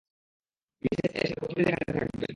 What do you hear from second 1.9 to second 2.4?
থাকবেন?